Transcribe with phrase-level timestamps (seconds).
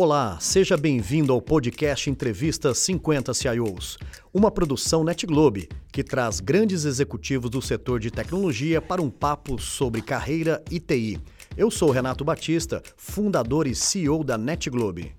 [0.00, 3.98] Olá, seja bem-vindo ao podcast Entrevista 50 CIOs,
[4.32, 10.00] uma produção NetGlobe que traz grandes executivos do setor de tecnologia para um papo sobre
[10.00, 11.20] carreira e TI.
[11.56, 15.16] Eu sou Renato Batista, fundador e CEO da NetGlobe.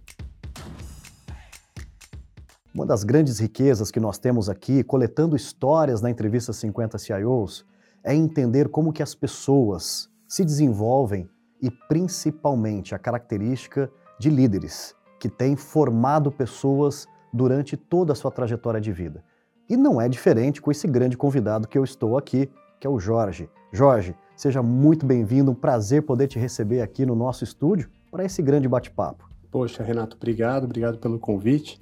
[2.74, 7.66] Uma das grandes riquezas que nós temos aqui, coletando histórias na entrevista 50 CIOs,
[8.02, 11.30] é entender como que as pessoas se desenvolvem
[11.62, 18.82] e principalmente a característica de líderes que têm formado pessoas durante toda a sua trajetória
[18.82, 19.24] de vida.
[19.70, 23.00] E não é diferente com esse grande convidado que eu estou aqui, que é o
[23.00, 23.50] Jorge.
[23.72, 28.42] Jorge, seja muito bem-vindo, um prazer poder te receber aqui no nosso estúdio para esse
[28.42, 29.30] grande bate-papo.
[29.52, 31.80] Poxa, Renato, obrigado, obrigado pelo convite.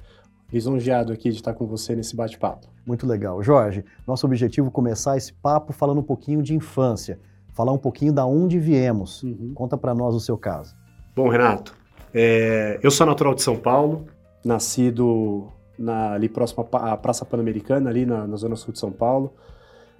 [0.51, 2.67] Lisonjeado aqui de estar com você nesse bate-papo.
[2.85, 3.41] Muito legal.
[3.43, 7.19] Jorge, nosso objetivo é começar esse papo falando um pouquinho de infância,
[7.53, 9.23] falar um pouquinho da onde viemos.
[9.23, 9.51] Uhum.
[9.53, 10.75] Conta para nós o seu caso.
[11.15, 11.75] Bom, Renato,
[12.13, 14.05] é, eu sou natural de São Paulo,
[14.43, 15.47] nascido
[15.77, 19.33] na, ali próximo à Praça Pan-Americana, ali na, na, zona sul de São Paulo.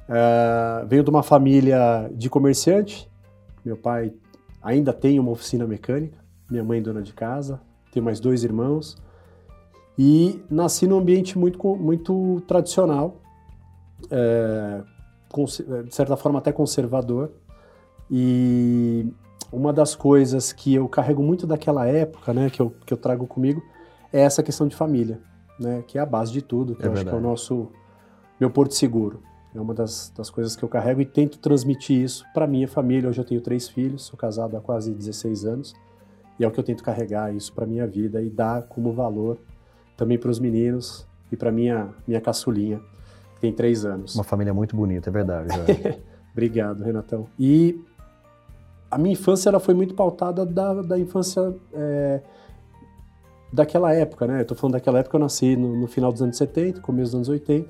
[0.08, 3.10] É, venho de uma família de comerciante.
[3.64, 4.14] Meu pai
[4.62, 6.18] ainda tem uma oficina mecânica,
[6.50, 7.60] minha mãe dona de casa,
[7.92, 8.98] tenho mais dois irmãos.
[10.00, 13.20] E nasci num ambiente muito, muito tradicional,
[14.12, 14.82] é,
[15.86, 17.32] de certa forma até conservador.
[18.10, 19.08] E
[19.52, 23.26] uma das coisas que eu carrego muito daquela época, né, que eu, que eu trago
[23.26, 23.62] comigo,
[24.12, 25.20] é essa questão de família,
[25.60, 27.10] né, que é a base de tudo, que é eu verdade.
[27.10, 27.72] acho que é o nosso,
[28.40, 29.22] meu porto seguro.
[29.56, 33.10] É uma das, das coisas que eu carrego e tento transmitir isso para minha família.
[33.10, 35.74] Hoje eu tenho três filhos, sou casado há quase 16 anos,
[36.40, 39.40] e é o que eu tento carregar isso para minha vida e dar como valor
[39.96, 42.80] também para os meninos e para minha minha caçulinha,
[43.36, 44.14] que tem três anos.
[44.14, 45.50] Uma família muito bonita, é verdade.
[46.32, 47.26] Obrigado, Renatão.
[47.40, 47.82] E
[48.90, 52.22] a minha infância ela foi muito pautada da, da infância é,
[53.52, 54.42] daquela época, né?
[54.42, 57.16] Eu tô falando daquela época, eu nasci no, no, final dos anos 70, começo dos
[57.16, 57.70] anos 80,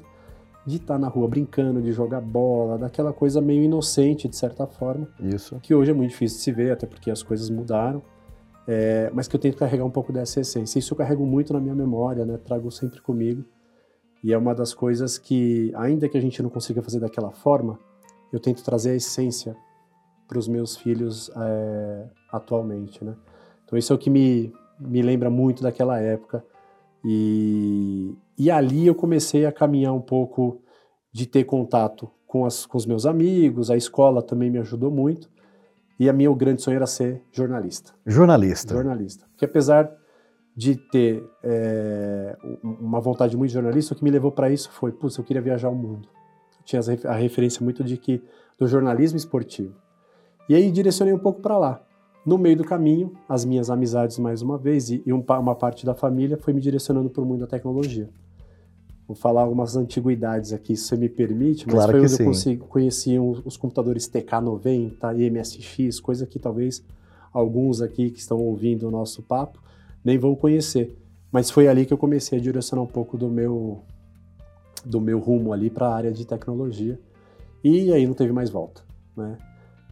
[0.65, 4.67] de estar tá na rua brincando, de jogar bola, daquela coisa meio inocente, de certa
[4.67, 5.07] forma.
[5.19, 5.59] Isso.
[5.61, 8.01] Que hoje é muito difícil de se ver, até porque as coisas mudaram.
[8.67, 10.77] É, mas que eu tento carregar um pouco dessa essência.
[10.77, 12.37] Isso eu carrego muito na minha memória, né?
[12.37, 13.45] Trago sempre comigo.
[14.21, 17.79] E é uma das coisas que, ainda que a gente não consiga fazer daquela forma,
[18.33, 19.55] eu tento trazer a essência
[20.27, 23.15] para os meus filhos é, atualmente, né?
[23.65, 26.43] Então isso é o que me, me lembra muito daquela época.
[27.03, 30.61] E, e ali eu comecei a caminhar um pouco
[31.11, 35.29] de ter contato com, as, com os meus amigos, a escola também me ajudou muito.
[35.99, 37.93] E a minha o grande sonho era ser jornalista.
[38.05, 38.73] Jornalista.
[38.73, 39.25] Jornalista.
[39.31, 39.91] Porque apesar
[40.55, 44.91] de ter é, uma vontade muito de jornalista, o que me levou para isso foi,
[44.91, 46.07] putz, eu queria viajar o mundo.
[46.59, 48.23] Eu tinha a referência muito de que
[48.59, 49.75] do jornalismo esportivo.
[50.49, 51.81] E aí direcionei um pouco para lá.
[52.25, 56.37] No meio do caminho, as minhas amizades mais uma vez e, uma parte da família
[56.37, 58.09] foi me direcionando para o mundo da tecnologia.
[59.07, 62.23] Vou falar algumas antiguidades aqui, se você me permite, mas claro foi onde sim.
[62.23, 66.83] eu consegui, conheci os computadores TK90 e MSX, coisa que talvez
[67.31, 69.61] alguns aqui que estão ouvindo o nosso papo
[70.03, 70.97] nem vão conhecer.
[71.31, 73.81] Mas foi ali que eu comecei a direcionar um pouco do meu
[74.85, 76.99] do meu rumo ali para a área de tecnologia.
[77.63, 78.83] E aí não teve mais volta,
[79.15, 79.37] né?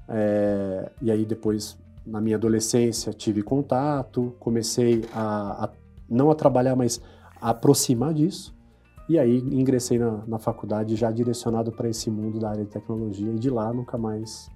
[0.07, 5.69] É, e aí depois, na minha adolescência, tive contato, comecei a, a,
[6.09, 7.01] não a trabalhar, mas
[7.41, 8.55] a aproximar disso.
[9.07, 13.31] E aí ingressei na, na faculdade já direcionado para esse mundo da área de tecnologia
[13.31, 14.49] e de lá nunca mais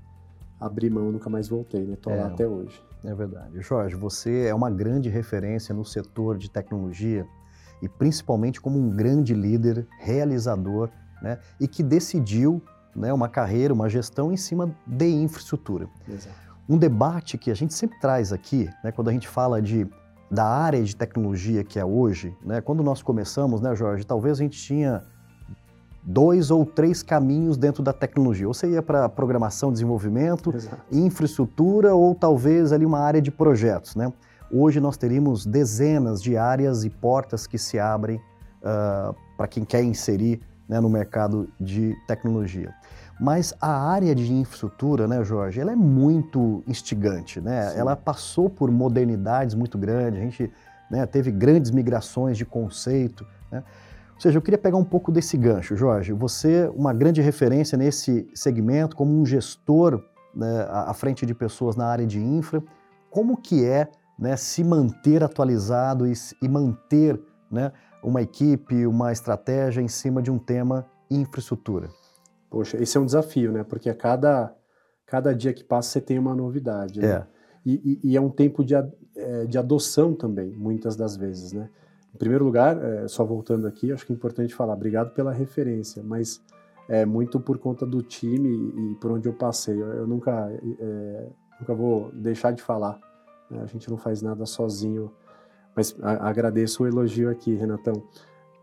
[0.59, 1.93] abri mão, nunca mais voltei, né?
[1.93, 2.81] Estou é, lá até hoje.
[3.03, 3.61] É verdade.
[3.61, 7.25] Jorge, você é uma grande referência no setor de tecnologia
[7.81, 10.89] e principalmente como um grande líder, realizador,
[11.21, 11.37] né?
[11.59, 12.61] E que decidiu
[12.99, 15.87] né, uma carreira, uma gestão em cima de infraestrutura.
[16.07, 16.35] Exato.
[16.67, 19.87] Um debate que a gente sempre traz aqui, né, quando a gente fala de,
[20.29, 24.43] da área de tecnologia que é hoje, né, quando nós começamos, né, Jorge, talvez a
[24.43, 25.01] gente tinha
[26.03, 28.47] dois ou três caminhos dentro da tecnologia.
[28.47, 30.77] Ou você ia para programação, desenvolvimento, Exato.
[30.91, 34.11] infraestrutura ou talvez ali uma área de projetos, né?
[34.51, 39.83] Hoje nós teríamos dezenas de áreas e portas que se abrem uh, para quem quer
[39.83, 42.71] inserir né, no mercado de tecnologia.
[43.19, 47.69] Mas a área de infraestrutura, né, Jorge, ela é muito instigante, né?
[47.69, 47.79] Sim.
[47.79, 50.53] Ela passou por modernidades muito grandes, a gente
[50.89, 53.63] né, teve grandes migrações de conceito, né?
[54.15, 56.11] Ou seja, eu queria pegar um pouco desse gancho, Jorge.
[56.11, 60.03] Você, uma grande referência nesse segmento, como um gestor
[60.35, 62.61] né, à frente de pessoas na área de infra,
[63.09, 63.87] como que é
[64.19, 66.11] né, se manter atualizado e,
[66.41, 67.17] e manter
[67.49, 67.71] né,
[68.03, 71.89] uma equipe, uma estratégia em cima de um tema infraestrutura?
[72.49, 73.63] Poxa, esse é um desafio, né?
[73.63, 74.53] Porque a cada,
[75.05, 76.99] cada dia que passa você tem uma novidade.
[76.99, 77.07] Né?
[77.07, 77.27] É.
[77.65, 78.73] e, e, é um tempo de,
[79.15, 81.69] é, de adoção também, muitas das vezes, né?
[82.13, 86.01] Em primeiro lugar, é, só voltando aqui, acho que é importante falar, obrigado pela referência,
[86.03, 86.41] mas
[86.87, 89.79] é muito por conta do time e por onde eu passei.
[89.79, 91.27] Eu, eu nunca, é,
[91.59, 92.99] nunca vou deixar de falar.
[93.49, 93.61] Né?
[93.61, 95.11] A gente não faz nada sozinho,
[95.75, 98.03] mas agradeço o elogio aqui, Renatão.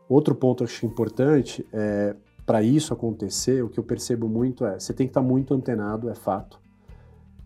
[0.09, 2.15] Outro ponto acho importante é
[2.45, 5.53] para isso acontecer, o que eu percebo muito é, você tem que estar tá muito
[5.53, 6.61] antenado, é fato.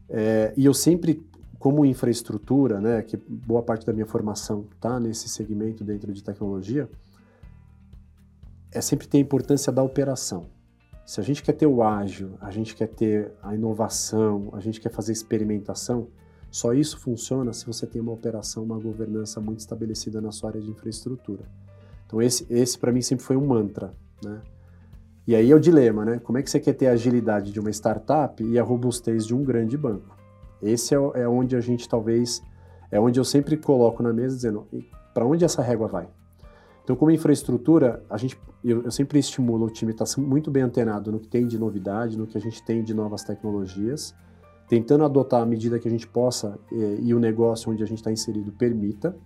[0.09, 1.27] É, e eu sempre
[1.61, 6.89] como infraestrutura, né, que boa parte da minha formação está nesse segmento dentro de tecnologia,
[8.73, 10.47] é sempre ter a importância da operação.
[11.05, 14.81] Se a gente quer ter o ágil, a gente quer ter a inovação, a gente
[14.81, 16.09] quer fazer experimentação,
[16.51, 20.61] só isso funciona se você tem uma operação, uma governança muito estabelecida na sua área
[20.61, 21.45] de infraestrutura.
[22.07, 24.41] Então esse, esse para mim sempre foi um mantra, né?
[25.27, 26.19] E aí é o dilema, né?
[26.19, 29.35] Como é que você quer ter a agilidade de uma startup e a robustez de
[29.35, 30.17] um grande banco?
[30.61, 32.43] Esse é, é onde a gente talvez,
[32.91, 34.67] é onde eu sempre coloco na mesa dizendo,
[35.15, 36.09] para onde essa régua vai?
[36.83, 40.65] Então, como infraestrutura, a gente, eu, eu sempre estimulo o time a estar muito bem
[40.65, 44.13] antenado no que tem de novidade, no que a gente tem de novas tecnologias,
[44.71, 47.99] tentando adotar à medida que a gente possa eh, e o negócio onde a gente
[47.99, 49.17] está inserido permita,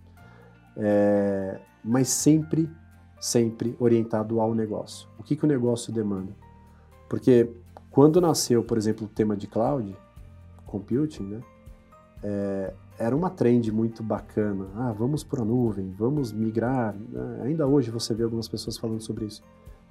[0.75, 2.67] é, mas sempre,
[3.21, 5.07] sempre orientado ao negócio.
[5.19, 6.35] O que, que o negócio demanda?
[7.11, 7.51] Porque
[7.91, 9.95] quando nasceu, por exemplo, o tema de cloud,
[10.65, 11.41] computing, né?
[12.23, 14.67] É, era uma trend muito bacana.
[14.77, 16.97] Ah, vamos para a nuvem, vamos migrar.
[16.97, 17.43] Né?
[17.43, 19.43] Ainda hoje você vê algumas pessoas falando sobre isso.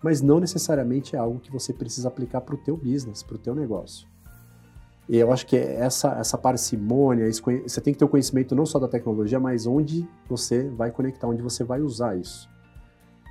[0.01, 3.39] Mas não necessariamente é algo que você precisa aplicar para o teu business, para o
[3.39, 4.07] teu negócio.
[5.07, 8.79] E eu acho que essa, essa parcimônia, você tem que ter o conhecimento não só
[8.79, 12.49] da tecnologia, mas onde você vai conectar, onde você vai usar isso.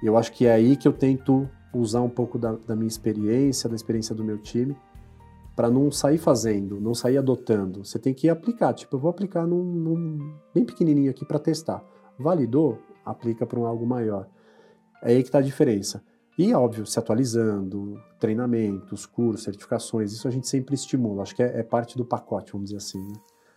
[0.03, 3.71] Eu acho que é aí que eu tento usar um pouco da, da minha experiência,
[3.71, 4.77] da experiência do meu time,
[5.57, 7.85] para não sair fazendo, não sair adotando.
[7.85, 8.75] Você tem que aplicar.
[8.75, 11.83] Tipo, eu vou aplicar num, num bem pequenininho aqui para testar.
[12.19, 12.79] Validou?
[13.05, 14.29] Aplica para um algo maior.
[15.03, 16.03] É aí que está a diferença.
[16.39, 21.23] E, óbvio, se atualizando, treinamentos, cursos, certificações, isso a gente sempre estimula.
[21.23, 23.03] Acho que é, é parte do pacote, vamos dizer assim.
[23.07, 23.15] Né?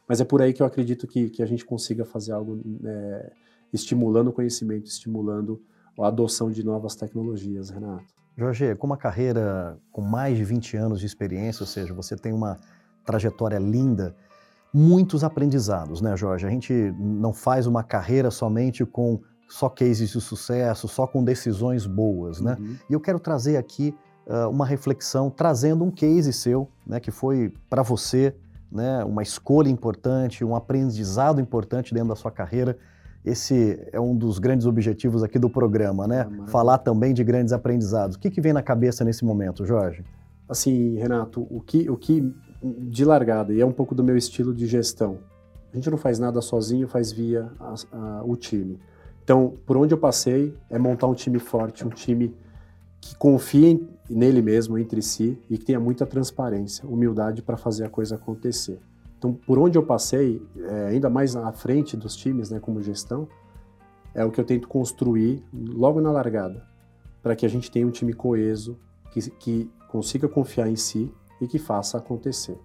[0.07, 3.31] Mas é por aí que eu acredito que, que a gente consiga fazer algo é,
[3.71, 5.61] estimulando o conhecimento, estimulando
[5.97, 8.03] a adoção de novas tecnologias, Renato.
[8.37, 12.33] Jorge, com uma carreira com mais de 20 anos de experiência, ou seja, você tem
[12.33, 12.59] uma
[13.05, 14.13] trajetória linda,
[14.73, 16.45] muitos aprendizados, né, Jorge?
[16.45, 21.85] A gente não faz uma carreira somente com só cases de sucesso, só com decisões
[21.85, 22.57] boas, né?
[22.59, 22.75] Uhum.
[22.89, 23.95] E eu quero trazer aqui
[24.25, 28.35] uh, uma reflexão, trazendo um case seu, né, que foi para você,
[28.71, 32.77] né, uma escolha importante, um aprendizado importante dentro da sua carreira.
[33.23, 36.27] Esse é um dos grandes objetivos aqui do programa, né?
[36.29, 38.15] Ah, Falar também de grandes aprendizados.
[38.15, 40.03] O que, que vem na cabeça nesse momento, Jorge?
[40.47, 42.31] Assim, Renato, o que, o que
[42.61, 45.19] de largada, e é um pouco do meu estilo de gestão,
[45.73, 48.79] a gente não faz nada sozinho, faz via a, a, o time.
[49.25, 52.31] Então, por onde eu passei, é montar um time forte, um time
[53.01, 57.89] que confie nele mesmo, entre si, e que tenha muita transparência, humildade para fazer a
[57.89, 58.79] coisa acontecer.
[59.17, 63.27] Então, por onde eu passei, é, ainda mais à frente dos times, né, como gestão,
[64.13, 66.63] é o que eu tento construir logo na largada,
[67.23, 68.77] para que a gente tenha um time coeso,
[69.09, 71.11] que, que consiga confiar em si
[71.41, 72.59] e que faça acontecer.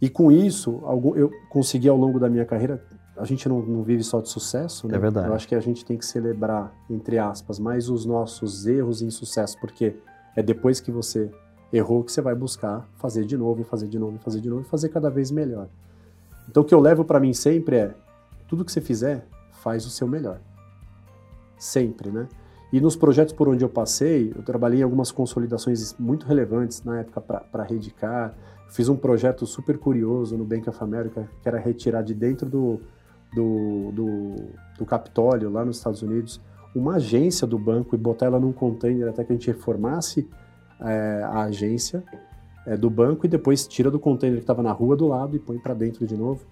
[0.00, 0.80] E com isso,
[1.14, 2.82] eu consegui ao longo da minha carreira,
[3.22, 4.96] a gente não, não vive só de sucesso, né?
[4.96, 5.28] É verdade.
[5.28, 9.04] Eu acho que a gente tem que celebrar, entre aspas, mais os nossos erros e
[9.04, 9.94] insucessos, porque
[10.34, 11.30] é depois que você
[11.72, 14.50] errou que você vai buscar fazer de novo, e fazer de novo, e fazer de
[14.50, 15.68] novo, e fazer cada vez melhor.
[16.48, 17.94] Então o que eu levo para mim sempre é,
[18.48, 20.40] tudo que você fizer, faz o seu melhor.
[21.56, 22.26] Sempre, né?
[22.72, 26.98] E nos projetos por onde eu passei, eu trabalhei em algumas consolidações muito relevantes na
[26.98, 28.34] época para Redicar.
[28.68, 32.80] Fiz um projeto super curioso no Bank of America, que era retirar de dentro do,
[33.34, 34.34] do, do,
[34.78, 36.40] do Capitólio, lá nos Estados Unidos,
[36.74, 40.28] uma agência do banco e botar ela num container até que a gente reformasse
[40.80, 42.02] é, a agência
[42.66, 45.38] é, do banco e depois tira do container que estava na rua do lado e
[45.38, 46.44] põe para dentro de novo.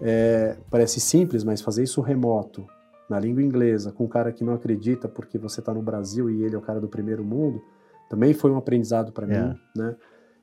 [0.00, 2.66] É, parece simples, mas fazer isso remoto,
[3.10, 6.44] na língua inglesa, com um cara que não acredita porque você está no Brasil e
[6.44, 7.62] ele é o cara do primeiro mundo,
[8.08, 9.42] também foi um aprendizado para é.
[9.42, 9.96] mim, né?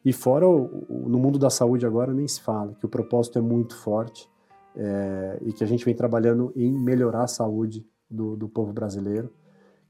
[0.03, 3.39] E fora o, o, no mundo da saúde agora nem se fala que o propósito
[3.39, 4.29] é muito forte
[4.77, 9.31] é, e que a gente vem trabalhando em melhorar a saúde do, do povo brasileiro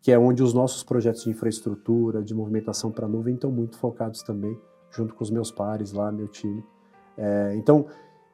[0.06, 3.76] que é onde os nossos projetos de infraestrutura, de movimentação para a nuvem estão muito
[3.76, 4.56] focados também,
[4.92, 6.64] junto com os meus pares lá, meu time.
[7.18, 7.88] É, então,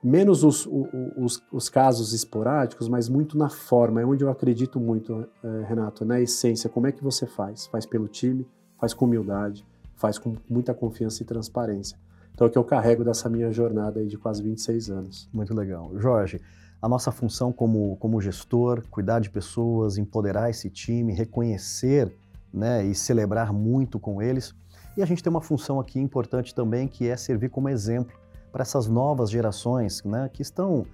[0.04, 0.68] menos os,
[1.16, 6.04] os, os, casos esporádicos, mas muito na forma, é onde eu acredito muito, é, Renato,
[6.04, 7.68] na essência, como é que você faz?
[7.68, 8.46] Faz pelo time,
[8.78, 9.66] faz com humildade,
[9.96, 11.98] faz com muita confiança e transparência.
[12.34, 15.30] Então é o que eu carrego dessa minha jornada aí de quase 26 anos.
[15.34, 15.92] Muito legal.
[15.98, 16.42] Jorge,
[16.82, 22.12] a nossa função como, como gestor, cuidar de pessoas, empoderar esse time, reconhecer
[22.52, 24.54] né, e celebrar muito com eles.
[24.98, 28.20] E a gente tem uma função aqui importante também, que é servir como exemplo
[28.52, 30.86] para essas novas gerações né, que estão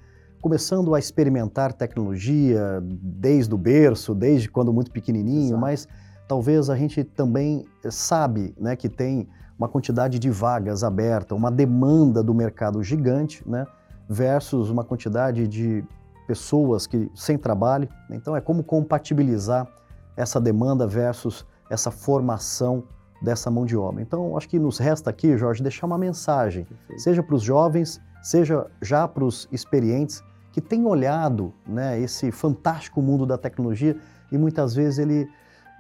[0.42, 5.62] começando a experimentar tecnologia desde o berço, desde quando muito pequenininho, Exato.
[5.62, 5.88] mas
[6.28, 9.28] talvez a gente também sabe né, que tem
[9.58, 13.66] uma quantidade de vagas aberta, uma demanda do mercado gigante, né,
[14.08, 15.84] versus uma quantidade de
[16.28, 17.90] pessoas que sem trabalho.
[18.12, 19.68] Então é como compatibilizar
[20.16, 22.84] essa demanda versus essa formação
[23.22, 24.02] dessa mão de obra.
[24.02, 27.02] Então acho que nos resta aqui, Jorge, deixar uma mensagem, Perfeito.
[27.02, 33.02] seja para os jovens, seja já para os experientes que têm olhado né, esse fantástico
[33.02, 33.96] mundo da tecnologia
[34.32, 35.30] e muitas vezes ele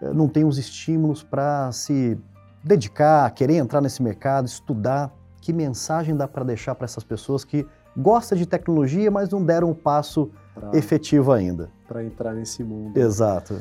[0.01, 2.17] eh, não tem os estímulos para se
[2.67, 5.12] dedicar, querer entrar nesse mercado, estudar.
[5.41, 9.69] Que mensagem dá para deixar para essas pessoas que gostam de tecnologia, mas não deram
[9.69, 11.69] um passo pra, efetivo ainda?
[11.88, 12.97] Para entrar nesse mundo.
[12.97, 13.59] Exato.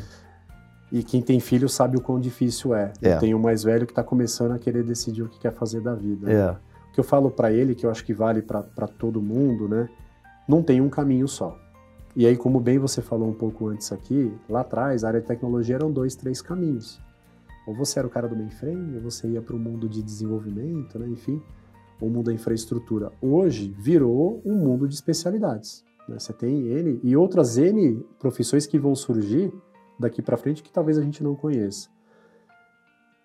[0.90, 2.92] E quem tem filho sabe o quão difícil é.
[3.02, 3.14] é.
[3.14, 5.80] Eu tenho um mais velho que está começando a querer decidir o que quer fazer
[5.80, 6.30] da vida.
[6.30, 6.50] É.
[6.50, 9.88] O que eu falo para ele, que eu acho que vale para todo mundo, né?
[10.48, 11.56] Não tem um caminho só.
[12.14, 15.26] E aí, como bem você falou um pouco antes aqui, lá atrás, a área de
[15.26, 17.00] tecnologia eram dois, três caminhos.
[17.66, 20.98] Ou você era o cara do mainframe, ou você ia para o mundo de desenvolvimento,
[20.98, 21.08] né?
[21.08, 21.42] enfim,
[22.00, 23.10] o mundo da infraestrutura.
[23.20, 25.84] Hoje virou um mundo de especialidades.
[26.08, 26.18] Né?
[26.18, 29.52] Você tem N e outras N profissões que vão surgir
[29.98, 31.88] daqui para frente que talvez a gente não conheça.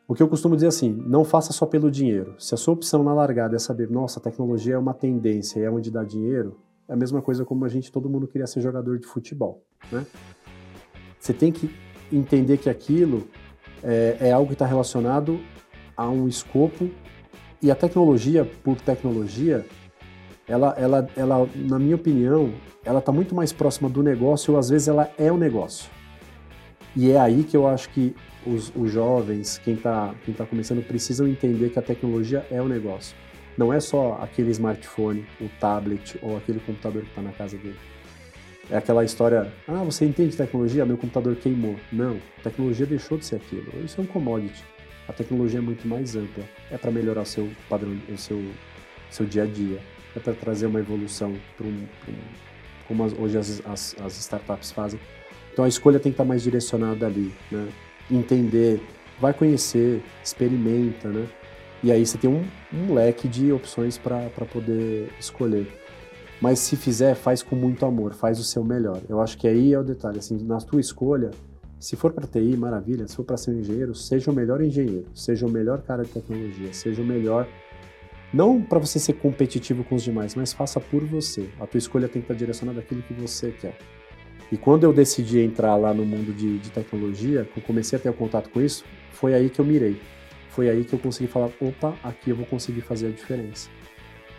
[0.07, 2.35] O que eu costumo dizer assim, não faça só pelo dinheiro.
[2.37, 5.69] Se a sua opção na largada é saber, nossa, a tecnologia é uma tendência, é
[5.69, 8.99] onde dá dinheiro, é a mesma coisa como a gente, todo mundo queria ser jogador
[8.99, 10.05] de futebol, né?
[11.17, 11.73] Você tem que
[12.11, 13.25] entender que aquilo
[13.83, 15.39] é, é algo que está relacionado
[15.95, 16.89] a um escopo
[17.61, 19.65] e a tecnologia, por tecnologia,
[20.47, 22.51] ela, ela, ela na minha opinião,
[22.83, 25.89] ela está muito mais próxima do negócio ou às vezes ela é o negócio.
[26.95, 30.85] E é aí que eu acho que os, os jovens, quem está quem tá começando,
[30.85, 33.15] precisam entender que a tecnologia é o negócio.
[33.57, 37.77] Não é só aquele smartphone, o tablet ou aquele computador que está na casa dele.
[38.69, 40.85] É aquela história, ah, você entende tecnologia?
[40.85, 41.75] Meu computador queimou.
[41.91, 43.65] Não, tecnologia deixou de ser aquilo.
[43.83, 44.63] Isso é um commodity.
[45.07, 46.43] A tecnologia é muito mais ampla.
[46.69, 48.41] É para melhorar seu padrão, o seu,
[49.09, 49.79] seu dia a dia.
[50.15, 51.69] É para trazer uma evolução para um,
[52.07, 52.13] um,
[52.87, 54.99] como as, hoje as, as, as, startups fazem.
[55.51, 57.67] Então a escolha tem que estar tá mais direcionada ali, né?
[58.09, 58.81] Entender,
[59.19, 61.27] vai conhecer, experimenta, né?
[61.83, 65.67] E aí você tem um, um leque de opções para poder escolher.
[66.41, 68.99] Mas se fizer, faz com muito amor, faz o seu melhor.
[69.07, 70.17] Eu acho que aí é o detalhe.
[70.17, 71.29] Assim, na tua escolha,
[71.79, 73.07] se for para TI, maravilha.
[73.07, 76.09] Se for para ser um engenheiro, seja o melhor engenheiro, seja o melhor cara de
[76.09, 77.47] tecnologia, seja o melhor.
[78.33, 81.47] Não para você ser competitivo com os demais, mas faça por você.
[81.59, 83.77] A tua escolha tem que estar direcionada àquilo que você quer.
[84.51, 88.01] E quando eu decidi entrar lá no mundo de, de tecnologia, que eu comecei a
[88.01, 89.97] ter contato com isso, foi aí que eu mirei
[90.51, 93.69] foi aí que eu consegui falar, opa, aqui eu vou conseguir fazer a diferença.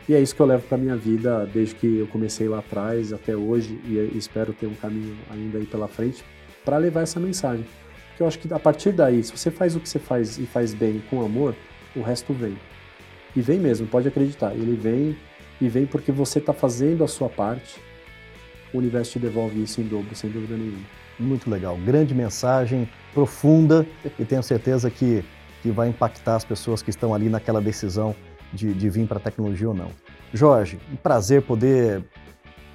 [0.09, 3.12] E é isso que eu levo para minha vida desde que eu comecei lá atrás
[3.12, 6.25] até hoje e espero ter um caminho ainda aí pela frente
[6.64, 7.64] para levar essa mensagem.
[8.09, 10.47] Porque eu acho que a partir daí, se você faz o que você faz e
[10.47, 11.54] faz bem com amor,
[11.94, 12.56] o resto vem.
[13.35, 14.52] E vem mesmo, pode acreditar.
[14.52, 15.16] Ele vem
[15.61, 17.80] e vem porque você está fazendo a sua parte.
[18.73, 20.85] O universo te devolve isso em dobro, sem dúvida nenhuma.
[21.18, 21.76] Muito legal.
[21.76, 23.87] Grande mensagem, profunda
[24.18, 25.25] e tenho certeza que
[25.62, 28.14] que vai impactar as pessoas que estão ali naquela decisão
[28.52, 29.90] de, de vir para a tecnologia ou não.
[30.32, 32.04] Jorge, um prazer poder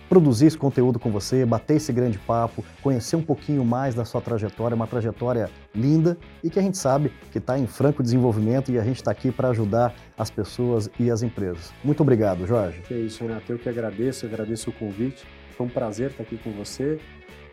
[0.09, 4.21] produzir esse conteúdo com você, bater esse grande papo, conhecer um pouquinho mais da sua
[4.21, 8.79] trajetória, uma trajetória linda e que a gente sabe que está em franco desenvolvimento e
[8.79, 11.73] a gente está aqui para ajudar as pessoas e as empresas.
[11.83, 12.81] Muito obrigado, Jorge.
[12.89, 13.51] É isso, Renato.
[13.51, 15.25] Eu que agradeço, agradeço o convite.
[15.57, 16.99] Foi um prazer estar aqui com você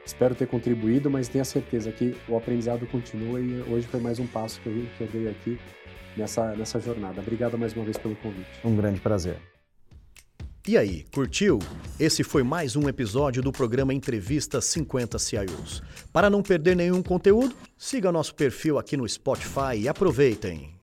[0.05, 4.27] Espero ter contribuído, mas tenha certeza que o aprendizado continua e hoje foi mais um
[4.27, 5.59] passo que eu, que eu dei aqui
[6.17, 7.21] nessa, nessa jornada.
[7.21, 8.49] Obrigado mais uma vez pelo convite.
[8.65, 9.39] Um grande prazer.
[10.67, 11.59] E aí, curtiu?
[12.01, 15.83] Esse foi mais um episódio do programa Entrevista 50 CIOs.
[16.11, 20.74] Para não perder nenhum conteúdo, siga nosso perfil aqui no Spotify e aproveitem.